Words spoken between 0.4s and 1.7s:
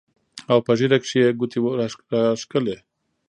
او پۀ ږيره کښې يې ګوتې